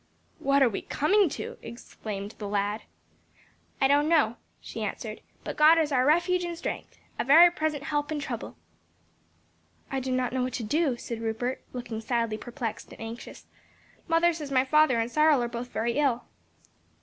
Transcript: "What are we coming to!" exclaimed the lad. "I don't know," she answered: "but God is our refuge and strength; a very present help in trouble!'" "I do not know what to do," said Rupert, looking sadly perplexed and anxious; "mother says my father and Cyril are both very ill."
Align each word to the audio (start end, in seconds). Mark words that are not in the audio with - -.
"What 0.39 0.63
are 0.63 0.67
we 0.69 0.81
coming 0.81 1.29
to!" 1.29 1.59
exclaimed 1.61 2.33
the 2.39 2.47
lad. 2.47 2.81
"I 3.79 3.87
don't 3.87 4.09
know," 4.09 4.37
she 4.59 4.81
answered: 4.81 5.21
"but 5.43 5.55
God 5.55 5.77
is 5.77 5.91
our 5.91 6.07
refuge 6.07 6.43
and 6.43 6.57
strength; 6.57 6.97
a 7.19 7.23
very 7.23 7.51
present 7.51 7.83
help 7.83 8.11
in 8.11 8.19
trouble!'" 8.19 8.57
"I 9.91 9.99
do 9.99 10.11
not 10.11 10.33
know 10.33 10.41
what 10.41 10.53
to 10.53 10.63
do," 10.63 10.97
said 10.97 11.21
Rupert, 11.21 11.63
looking 11.71 12.01
sadly 12.01 12.39
perplexed 12.39 12.91
and 12.91 12.99
anxious; 12.99 13.45
"mother 14.07 14.33
says 14.33 14.49
my 14.49 14.65
father 14.65 14.97
and 14.99 15.11
Cyril 15.11 15.43
are 15.43 15.47
both 15.47 15.67
very 15.67 15.99
ill." 15.99 16.23